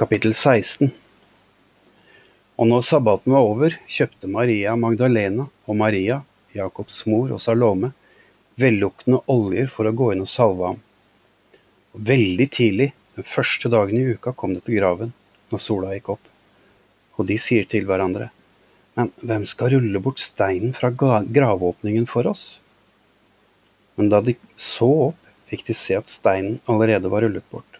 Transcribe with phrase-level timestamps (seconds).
[0.00, 0.86] Kapittel 16
[2.56, 6.22] Og når sabbaten var over, kjøpte Maria Magdalena og Maria,
[6.56, 7.90] Jakobs mor og Salome,
[8.56, 10.78] velluktende oljer for å gå inn og salve ham.
[11.92, 12.86] Og veldig tidlig,
[13.18, 15.12] den første dagen i uka, kom det til graven,
[15.52, 16.32] når sola gikk opp.
[17.20, 18.30] Og de sier til hverandre,
[18.96, 22.56] Men hvem skal rulle bort steinen fra gravåpningen for oss?
[24.00, 25.20] Men da de så opp,
[25.52, 27.79] fikk de se at steinen allerede var rullet bort,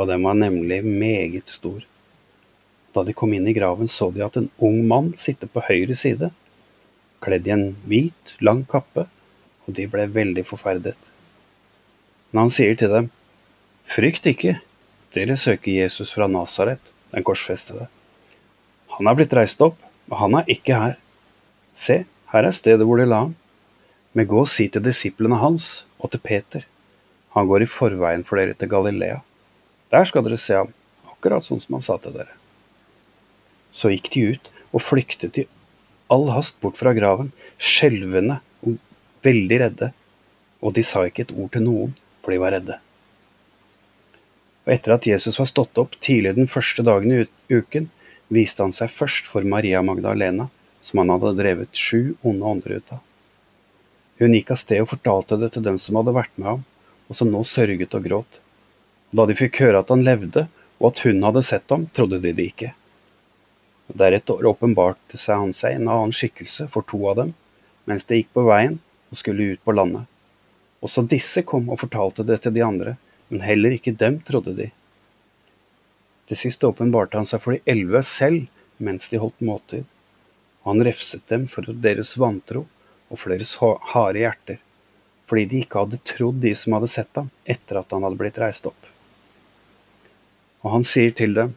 [0.00, 1.82] og den var nemlig meget stor.
[2.96, 5.96] Da de kom inn i graven, så de at en ung mann sitter på høyre
[5.98, 6.30] side,
[7.20, 9.04] kledd i en hvit, lang kappe,
[9.66, 10.96] og de ble veldig forferdet.
[12.30, 13.10] Men han sier til dem,
[13.90, 14.56] Frykt ikke,
[15.14, 17.88] dere søker Jesus fra Nasaret, den korsfestede.
[18.96, 20.98] Han er blitt reist opp, og han er ikke her.
[21.74, 23.34] Se, her er stedet hvor de la ham.
[24.14, 26.64] Men gå og si til disiplene hans og til Peter.
[27.34, 29.20] Han går i forveien for dere til Galilea.
[29.90, 30.70] Der skal dere se ham,
[31.10, 32.36] akkurat sånn som han sa til dere.
[33.74, 35.46] Så gikk de ut og flyktet i
[36.10, 38.78] all hast bort fra graven, skjelvende og
[39.26, 39.90] veldig redde,
[40.60, 42.78] og de sa ikke et ord til noen, for de var redde.
[44.66, 47.88] Og etter at Jesus var stått opp tidlig den første dagen i uken,
[48.30, 50.50] viste han seg først for Maria Magdalena,
[50.82, 53.00] som han hadde drevet sju onde ånder ut av.
[54.20, 56.64] Hun gikk av sted og fortalte det til dem som hadde vært med ham,
[57.08, 58.40] og som nå sørget og gråt.
[59.10, 60.46] Da de fikk høre at han levde,
[60.78, 62.72] og at hun hadde sett ham, trodde de det ikke.
[63.90, 67.32] Deretter åpenbarte seg han seg en annen skikkelse for to av dem,
[67.90, 68.78] mens de gikk på veien
[69.10, 70.06] og skulle ut på landet.
[70.80, 72.94] Også disse kom og fortalte det til de andre,
[73.28, 74.70] men heller ikke dem trodde de.
[76.30, 78.46] Til sist åpenbarte han seg for de elleve selv
[78.80, 79.84] mens de holdt måltid,
[80.64, 82.66] han refset dem for deres vantro
[83.10, 84.60] og for deres ha- harde hjerter,
[85.28, 88.38] fordi de ikke hadde trodd de som hadde sett ham etter at han hadde blitt
[88.40, 88.78] reist opp.
[90.64, 91.56] Og han sier til dem,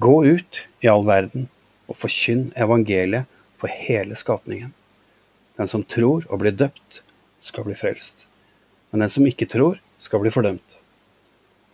[0.00, 1.50] Gå ut i all verden
[1.84, 3.28] og forkynn evangeliet
[3.60, 4.72] for hele skapningen.
[5.60, 7.02] Den som tror og blir døpt,
[7.42, 8.24] skal bli frelst,
[8.90, 10.78] men den som ikke tror, skal bli fordømt.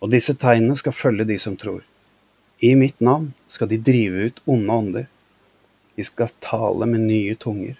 [0.01, 1.83] Og disse tegnene skal følge de som tror.
[2.59, 5.05] I mitt navn skal de drive ut onde ånder.
[5.95, 7.77] De skal tale med nye tunger.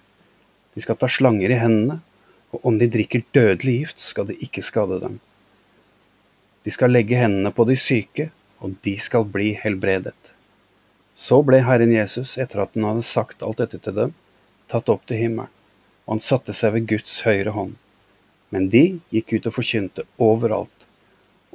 [0.74, 2.00] De skal ta slanger i hendene,
[2.54, 5.18] og om de drikker dødelig gift, skal det ikke skade dem.
[6.64, 10.16] De skal legge hendene på de syke, og de skal bli helbredet.
[11.16, 14.12] Så ble Herren Jesus, etter at han hadde sagt alt dette til dem,
[14.72, 15.52] tatt opp til himmelen,
[16.06, 17.76] og han satte seg ved Guds høyre hånd.
[18.50, 20.86] Men de gikk ut og forkynte overalt,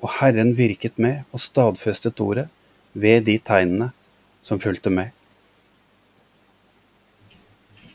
[0.02, 2.48] og Herren virket med og stadfestet ordet
[2.94, 3.90] ved de tegnene
[4.46, 5.12] som fulgte med.